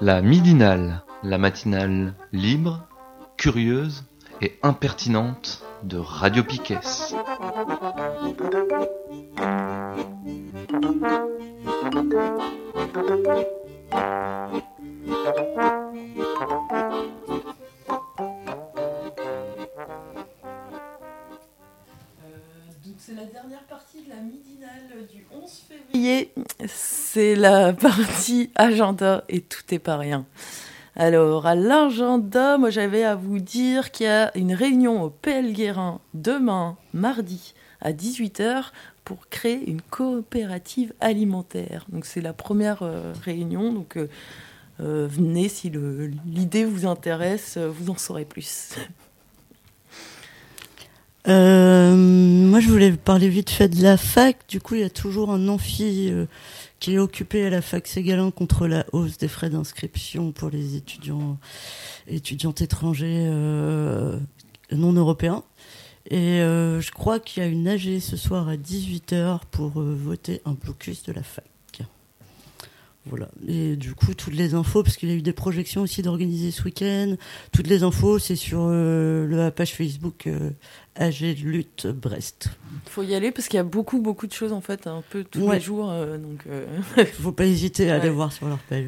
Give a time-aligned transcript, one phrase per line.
[0.00, 2.86] La midinale, la matinale libre,
[3.36, 4.04] curieuse
[4.40, 6.78] et impertinente de Radio Piquet.
[22.98, 26.32] C'est la dernière partie de la midinale du 11 février.
[26.66, 30.26] C'est la partie agenda et tout est pas rien.
[30.98, 35.52] Alors, à l'agenda, moi j'avais à vous dire qu'il y a une réunion au PL
[35.52, 38.70] Guérin demain, mardi, à 18h,
[39.04, 41.84] pour créer une coopérative alimentaire.
[41.90, 43.74] Donc, c'est la première euh, réunion.
[43.74, 44.08] Donc, euh,
[44.80, 45.70] euh, venez si
[46.24, 48.76] l'idée vous intéresse, vous en saurez plus.
[51.26, 54.38] Moi, je voulais parler vite fait de la fac.
[54.48, 56.10] Du coup, il y a toujours un amphi
[56.80, 60.76] qui est occupé à la fac Ségalin contre la hausse des frais d'inscription pour les
[60.76, 61.38] étudiants
[62.06, 64.18] étudiantes étrangers euh,
[64.72, 65.42] non européens.
[66.10, 69.94] Et euh, je crois qu'il y a une AG ce soir à 18h pour euh,
[69.94, 71.44] voter un blocus de la fac.
[73.08, 73.28] Voilà.
[73.46, 76.50] Et du coup, toutes les infos, parce qu'il y a eu des projections aussi d'organiser
[76.50, 77.14] ce week-end,
[77.52, 80.50] toutes les infos, c'est sur euh, la page Facebook euh,
[80.96, 82.48] AG Lutte Brest.
[82.86, 85.02] Il faut y aller parce qu'il y a beaucoup, beaucoup de choses en fait, un
[85.10, 85.56] peu tous Ouais.
[85.56, 85.88] les jours.
[85.90, 86.66] euh, donc, euh,
[87.20, 88.14] faut pas hésiter à aller Ouais.
[88.14, 88.86] voir sur leur page.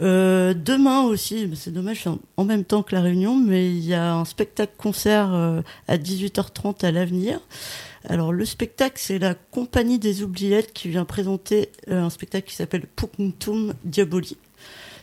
[0.00, 3.92] Euh, demain aussi, c'est dommage, c'est en- même temps que la réunion, mais il y
[3.94, 7.38] a un spectacle-concert euh, à 18h30 à l'avenir.
[8.08, 12.56] Alors le spectacle, c'est la Compagnie des Oubliettes qui vient présenter euh, un spectacle qui
[12.56, 14.36] s'appelle Punctum Diaboli.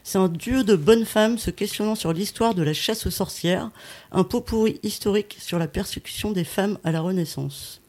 [0.04, 3.70] C'est un duo de bonnes femmes se questionnant sur l'histoire de la chasse aux sorcières,
[4.12, 7.82] un pot pourri historique sur la persécution des femmes à la Renaissance.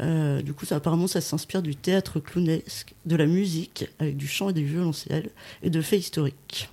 [0.00, 4.26] Euh, du coup, ça, apparemment, ça s'inspire du théâtre clownesque, de la musique, avec du
[4.26, 5.30] chant et du violoncelle,
[5.62, 6.70] et de faits historiques.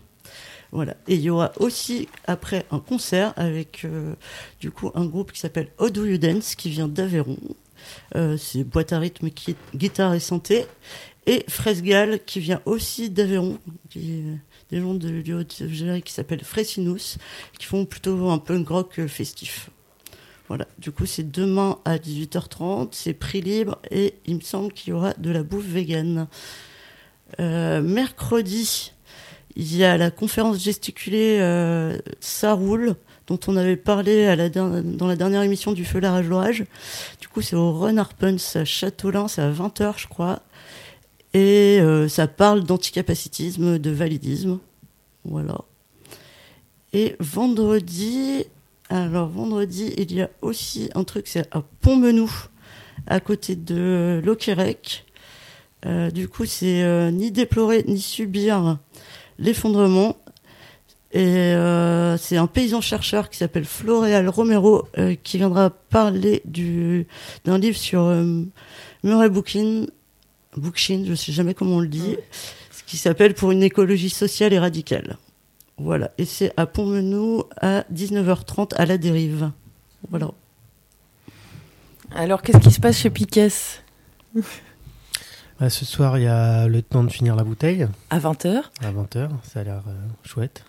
[0.71, 0.95] Voilà.
[1.07, 4.13] Et il y aura aussi, après, un concert avec, euh,
[4.59, 7.37] du coup, un groupe qui s'appelle How Do You Dance, qui vient d'Aveyron.
[8.15, 10.65] Euh, c'est boîte à rythme, qui, guitare et santé.
[11.25, 13.59] Et Fresgal, qui vient aussi d'Aveyron,
[13.93, 17.17] des gens de du qui s'appellent Fresinus,
[17.57, 19.69] qui font plutôt un punk rock euh, festif.
[20.47, 24.91] Voilà, du coup c'est demain à 18h30, c'est prix libre et il me semble qu'il
[24.91, 26.27] y aura de la bouffe végane.
[27.41, 28.93] Euh, mercredi,
[29.57, 32.95] il y a la conférence gesticulée euh, Ça roule,
[33.27, 36.65] dont on avait parlé dans la dernière émission du Feu la rage l'orage.
[37.19, 40.41] Du coup c'est au Run Arpens à Châteaulin, c'est à 20h je crois.
[41.33, 44.59] Et euh, ça parle d'anticapacitisme, de validisme.
[45.25, 45.57] Voilà.
[46.93, 48.45] Et vendredi,
[48.89, 52.31] alors vendredi, il y a aussi un truc, c'est à Pont-Menou,
[53.05, 55.05] à côté de Loquérec.
[55.85, 58.77] Euh, du coup, c'est euh, ni déplorer ni subir
[59.37, 60.15] l'effondrement.
[61.13, 67.07] Et euh, c'est un paysan chercheur qui s'appelle Floréal Romero euh, qui viendra parler du
[67.45, 68.43] d'un livre sur euh,
[69.03, 69.85] Murray Bookchin,
[70.57, 72.17] Bookchin, je sais jamais comment on le dit,
[72.71, 75.17] ce qui s'appelle Pour une écologie sociale et radicale.
[75.77, 79.51] Voilà, et c'est à Pont-Menou à 19h30 à la dérive.
[80.09, 80.31] Voilà.
[82.15, 83.49] Alors, qu'est-ce qui se passe chez Piquet
[85.59, 88.91] Bah, ce soir, il y a le temps de finir la bouteille À 20h à
[88.91, 89.29] 20h.
[89.43, 90.63] Ça a l'air euh, chouette.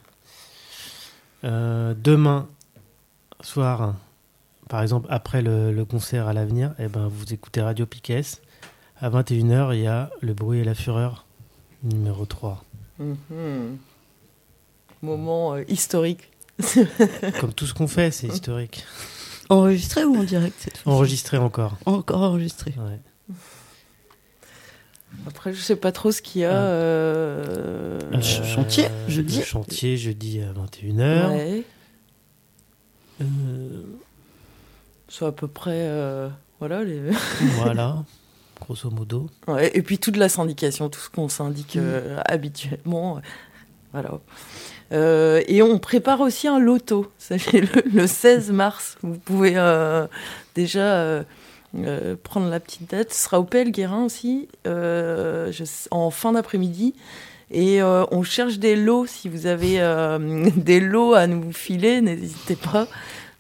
[1.45, 2.49] Euh, demain
[3.41, 3.95] soir,
[4.69, 8.23] par exemple, après le, le concert à l'avenir, eh ben, vous écoutez Radio Piquet.
[9.01, 11.27] À 21h, il y a Le bruit et la fureur,
[11.85, 12.65] numéro 3.
[12.99, 13.79] Mhm.
[15.03, 16.31] Moment euh, historique.
[17.41, 18.85] Comme tout ce qu'on fait, c'est historique.
[19.49, 21.77] Enregistré ou en direct cette fois Enregistré encore.
[21.87, 22.75] Encore enregistré.
[22.77, 23.35] Ouais.
[25.29, 26.51] Après, je sais pas trop ce qu'il y a.
[26.53, 26.65] Ah.
[26.65, 29.39] euh, Ch- chantier, jeudi.
[29.39, 31.31] Le chantier, jeudi à 21h.
[31.31, 31.63] ouais.
[33.21, 33.25] Euh,
[35.09, 35.73] C'est à peu près.
[35.75, 36.29] euh,
[36.61, 36.85] voilà.
[36.85, 37.01] Les...
[37.57, 38.05] voilà,
[38.61, 39.29] grosso modo.
[39.47, 41.81] Ouais, et puis toute la syndication, tout ce qu'on syndique Mm.
[41.83, 43.21] euh, habituellement.
[43.93, 44.19] Voilà.
[44.93, 47.11] Euh, et on prépare aussi un loto.
[47.31, 48.97] Le, le 16 mars.
[49.03, 50.07] Vous pouvez euh,
[50.55, 51.23] déjà euh,
[51.87, 53.13] euh, prendre la petite date.
[53.13, 55.53] Ce sera au PL Guérin aussi, euh,
[55.91, 56.95] en fin d'après-midi.
[57.51, 59.07] Et euh, on cherche des lots.
[59.07, 59.79] Si vous avez
[60.57, 62.87] des lots à nous filer, n'hésitez pas.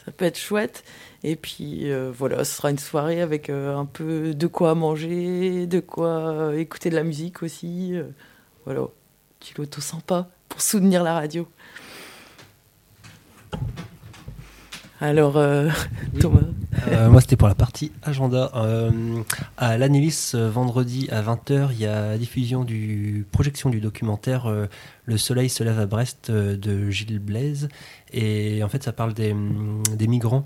[0.04, 0.84] Ça peut être chouette.
[1.24, 6.52] Et puis voilà, ce sera une soirée avec un peu de quoi manger, de quoi
[6.56, 7.94] écouter de la musique aussi.
[8.64, 8.82] voilà,
[9.40, 11.48] petit loto sympa pour soutenir la radio.
[15.00, 15.68] Alors, euh,
[16.20, 16.40] Thomas
[16.88, 18.50] euh, Moi, c'était pour la partie agenda.
[18.56, 19.22] Euh,
[19.56, 24.52] à l'Anilis, vendredi à 20h, il y a diffusion du projection du documentaire
[25.04, 27.68] Le soleil se lève à Brest de Gilles Blaise.
[28.12, 29.36] Et en fait, ça parle des,
[29.94, 30.44] des migrants,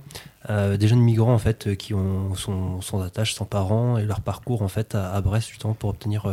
[0.49, 4.61] des jeunes migrants en fait, qui ont, sont sans attache, sans parents, et leur parcours
[4.61, 6.31] en fait à, Brest justement pour obtenir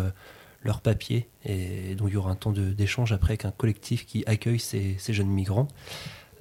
[0.64, 1.30] leur papier.
[1.46, 4.96] Et donc, il y aura un temps d'échange après avec un collectif qui accueille ces,
[4.98, 5.70] ces jeunes migrants.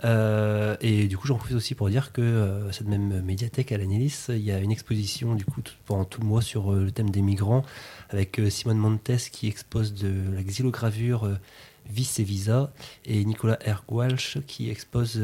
[0.04, 3.78] Euh, et du coup, j'en profite aussi pour dire que euh, cette même médiathèque à
[3.78, 6.90] l'Anilis, il y a une exposition du coup pendant tout le mois sur euh, le
[6.92, 7.64] thème des migrants,
[8.10, 11.28] avec Simone Montes qui expose de la xylogravure
[11.90, 12.72] Vis et Visa,
[13.06, 15.20] et Nicolas Ergwalch qui expose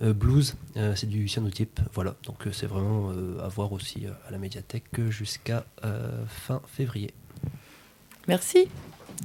[0.00, 1.80] Blues, c'est du cyanotype.
[1.94, 3.10] Voilà, donc c'est vraiment
[3.42, 5.64] à voir aussi à la médiathèque jusqu'à
[6.28, 7.14] fin février.
[8.28, 8.68] Merci.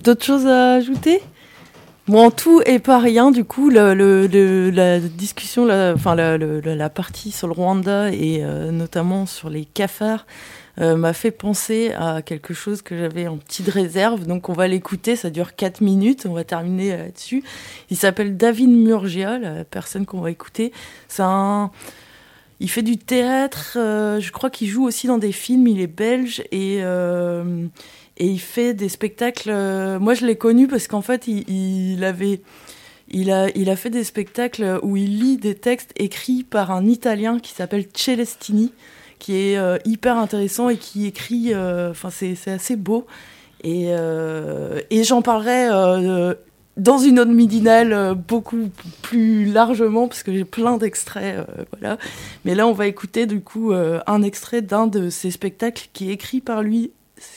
[0.03, 1.21] D'autres choses à ajouter?
[2.07, 7.53] Bon, en tout et pas rien, du coup, la discussion, enfin la, partie sur le
[7.53, 10.25] Rwanda et euh, notamment sur les cafards
[10.79, 14.25] euh, m'a fait penser à quelque chose que j'avais en petite réserve.
[14.25, 17.43] Donc on va l'écouter, ça dure 4 minutes, on va terminer là-dessus.
[17.89, 20.71] Il s'appelle David Murgia, la personne qu'on va écouter.
[21.09, 21.71] C'est un...
[22.61, 25.87] Il fait du théâtre, euh, je crois qu'il joue aussi dans des films, il est
[25.87, 26.81] belge et
[28.17, 29.51] et il fait des spectacles.
[29.51, 32.41] Euh, moi, je l'ai connu parce qu'en fait, il, avait,
[33.09, 36.85] il a, il a fait des spectacles où il lit des textes écrits par un
[36.85, 38.73] Italien qui s'appelle Celestini,
[39.19, 41.53] qui est euh, hyper intéressant et qui écrit.
[41.53, 43.05] Euh, enfin, c'est, assez beau.
[43.63, 43.87] Et,
[44.91, 45.67] et j'en parlerai
[46.77, 48.69] dans une autre midinale beaucoup
[49.01, 51.97] plus largement parce que j'ai plein d'extraits voilà
[52.45, 56.13] mais là on va écouter du coup un extrait d'un de ses spectacles qui est
[56.13, 56.91] écrit par lui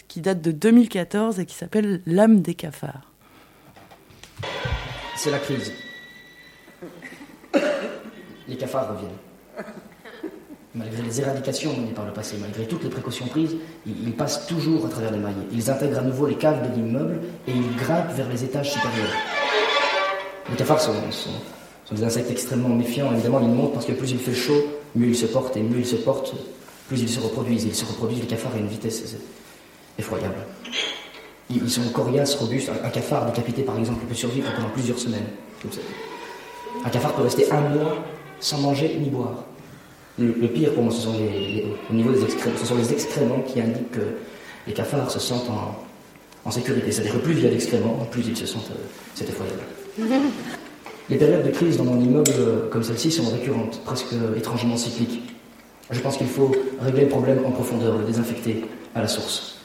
[0.09, 3.11] qui date de 2014 et qui s'appelle L'âme des cafards.
[5.17, 5.73] C'est la crise.
[8.49, 9.67] Les cafards reviennent.
[10.75, 13.57] Malgré les éradications menées par le passé, malgré toutes les précautions prises,
[13.87, 15.35] ils, passent toujours à travers les mailles.
[15.53, 19.13] Ils intègrent à nouveau les caves de l'immeuble et ils grimpent vers les étages supérieurs.
[20.49, 20.93] Les cafards sont,
[21.93, 23.13] des insectes extrêmement méfiants.
[23.13, 25.81] Évidemment, ils montent parce que plus il fait chaud, mieux ils se portent, et mieux
[25.81, 26.35] ils se portent,
[26.89, 27.65] plus ils se reproduisent.
[27.65, 29.17] Ils se reproduisent, les cafards, à une vitesse
[29.99, 30.37] effroyable.
[31.51, 32.71] Ils sont coriaces, robustes.
[32.85, 35.27] Un cafard décapité, par exemple, peut survivre pendant plusieurs semaines.
[36.85, 37.97] Un cafard peut rester un mois
[38.39, 39.45] sans manger ni boire.
[40.19, 43.41] Le, pire pour moi, ce sont les, au niveau des excréments, ce sont les excréments
[43.41, 44.01] qui indiquent que
[44.67, 45.49] les cafards se sentent
[46.45, 46.93] en, sécurité.
[46.93, 48.71] C'est-à-dire que plus il y a d'excréments, plus ils se sentent.
[48.71, 49.61] Euh, c'est effroyable.
[51.09, 55.23] Les périodes de crise dans mon immeuble euh, comme celle-ci sont récurrentes, presque étrangement cycliques.
[55.91, 58.65] Je pense qu'il faut régler le problème en profondeur, le désinfecter
[58.95, 59.60] à la source.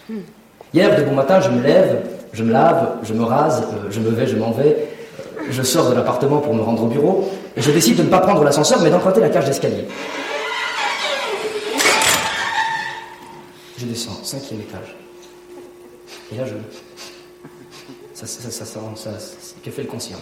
[0.74, 2.04] Hier, de bon matin, je me lève,
[2.34, 4.90] je me lave, je me rase, euh, je me vais, je m'en vais.
[5.50, 8.20] Je sors de l'appartement pour me rendre au bureau et je décide de ne pas
[8.20, 9.86] prendre l'ascenseur mais d'emprunter la cage d'escalier.
[13.78, 14.96] Je descends, cinquième étage.
[16.34, 16.56] Et là, je.
[18.14, 19.10] Ça, ça, ça, ça,
[19.64, 20.18] que fait le conscient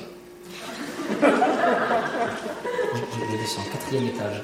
[3.32, 4.42] je descends, quatrième étage.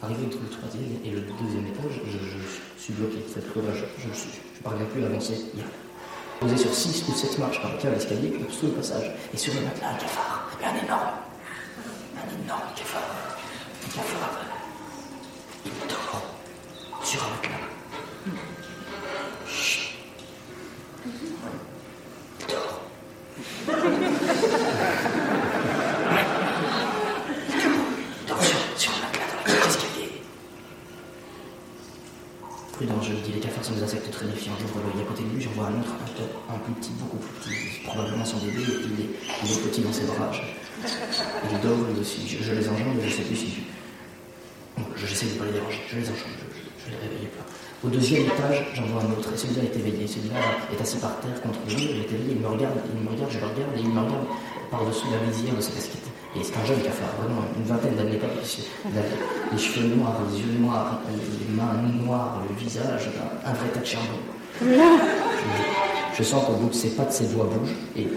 [0.00, 3.18] Arrivé entre le troisième et le deuxième étage, je, suis bloqué.
[3.28, 5.34] Cette fois-là, je ne parviens plus avancer.
[6.40, 9.10] Posé sur six ou sept marches par lequel l'escalier qui sous le passage.
[9.32, 10.50] Et sur le matelas, un cafard.
[10.62, 11.10] Un énorme.
[12.16, 13.38] Un énorme cafard.
[13.84, 14.38] Un cafard.
[15.66, 16.22] Il dort
[17.02, 17.68] sur un matelas.
[19.48, 19.94] Chut.
[22.40, 22.80] Il dort.
[33.02, 33.14] je
[33.68, 34.52] sont des insectes très méfiants.
[34.60, 35.92] J'ouvre l'œil à côté de lui, j'en vois un autre,
[36.48, 39.10] un, plus petit, beaucoup plus petit, probablement son bébé, il est,
[39.44, 40.30] il est petit dans ses bras.
[41.50, 42.24] Il dort lui aussi.
[42.28, 43.52] Je, les enjambe, je sais plus si.
[44.96, 47.44] Je, j'essaie de ne pas les déranger, je les enjambe, je, je, les réveille pas.
[47.84, 50.06] Au deuxième étage, j'en vois un autre, et celui-là est éveillé.
[50.06, 50.40] Celui-là
[50.72, 53.10] est assis par terre contre le mur, il est éveillé, il me regarde, il me
[53.10, 54.26] regarde, je le regarde, et il me regarde
[54.70, 56.07] par-dessus la visière de sa casquette.
[56.36, 58.68] Et c'est un jeune qui a fait vraiment une vingtaine d'années, pas plus.
[59.52, 63.08] Les cheveux noirs, les yeux noirs, les mains noires, le visage,
[63.44, 64.18] un, vrai tas de charbon.
[66.16, 68.08] Je, sens qu'au bout de ses pattes, ses doigts bougent et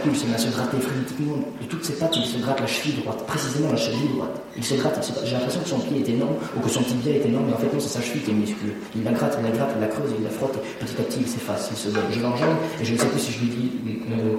[0.00, 2.60] crois qu'il se met à se gratter frénétiquement de toutes ses pattes, il se gratte
[2.60, 4.40] la cheville droite, précisément la cheville droite.
[4.56, 7.26] Il se gratte, j'ai l'impression que son pied est énorme ou que son tibia est
[7.26, 8.72] énorme, mais en fait non, c'est sa cheville qui est minuscule.
[8.96, 11.04] Il la gratte, il la gratte, il la creuse, il la frotte, et petit à
[11.04, 12.04] petit il s'efface, il se donne.
[12.10, 13.70] Je l'enjambe et je ne sais plus si je lui dis
[14.10, 14.36] euh,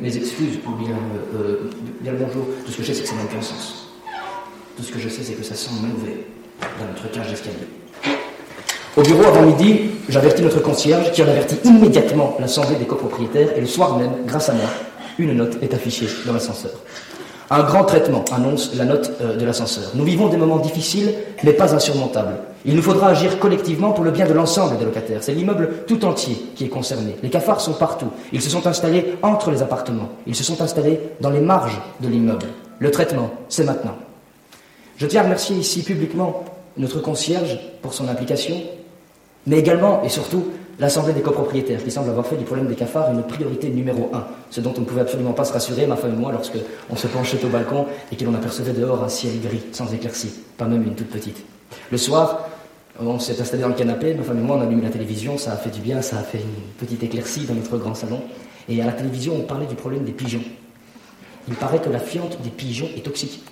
[0.00, 0.96] mes excuses ou bien,
[2.00, 2.46] bien le bonjour.
[2.64, 3.88] Tout ce que je sais, c'est que ça n'a aucun sens.
[4.76, 6.26] Tout ce que je sais, c'est que ça sent mauvais
[6.60, 7.66] dans notre cage d'escalier.
[8.96, 13.60] Au bureau, avant midi, j'avertis notre concierge qui en avertit immédiatement l'assemblée des copropriétaires et
[13.60, 14.68] le soir même, grâce à moi,
[15.18, 16.72] une note est affichée dans l'ascenseur.
[17.52, 19.90] Un grand traitement annonce la note euh, de l'ascenseur.
[19.94, 22.36] Nous vivons des moments difficiles, mais pas insurmontables.
[22.64, 25.22] Il nous faudra agir collectivement pour le bien de l'ensemble des locataires.
[25.22, 27.16] C'est l'immeuble tout entier qui est concerné.
[27.22, 28.10] Les cafards sont partout.
[28.32, 30.10] Ils se sont installés entre les appartements.
[30.28, 32.46] Ils se sont installés dans les marges de l'immeuble.
[32.78, 33.96] Le traitement, c'est maintenant.
[34.96, 36.44] Je tiens à remercier ici publiquement
[36.76, 38.56] notre concierge pour son implication,
[39.46, 40.44] mais également et surtout
[40.80, 44.24] l'Assemblée des copropriétaires, qui semble avoir fait du problème des cafards une priorité numéro un,
[44.50, 46.56] ce dont on ne pouvait absolument pas se rassurer, ma femme et moi, lorsque
[46.88, 50.32] on se penchait au balcon et que l'on apercevait dehors un ciel gris, sans éclaircie,
[50.56, 51.44] pas même une toute petite.
[51.92, 52.48] Le soir,
[52.98, 55.36] on s'est installé dans le canapé, ma femme et moi, on a allumé la télévision,
[55.36, 58.22] ça a fait du bien, ça a fait une petite éclaircie dans notre grand salon,
[58.68, 60.42] et à la télévision, on parlait du problème des pigeons.
[61.48, 63.42] Il paraît que la fiente des pigeons est toxique.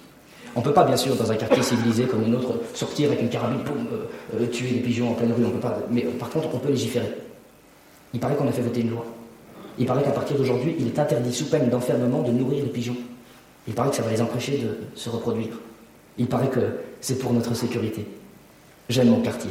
[0.54, 3.22] On ne peut pas, bien sûr, dans un quartier civilisé comme le nôtre, sortir avec
[3.22, 4.08] une carabine pour euh,
[4.40, 5.44] euh, tuer des pigeons en pleine rue.
[5.44, 5.78] On peut pas.
[5.90, 7.12] Mais euh, par contre, on peut légiférer.
[8.14, 9.04] Il paraît qu'on a fait voter une loi.
[9.78, 12.96] Il paraît qu'à partir d'aujourd'hui, il est interdit sous peine d'enfermement de nourrir les pigeons.
[13.66, 15.60] Il paraît que ça va les empêcher de se reproduire.
[16.16, 16.60] Il paraît que
[17.00, 18.04] c'est pour notre sécurité.
[18.88, 19.50] J'aime mon quartier.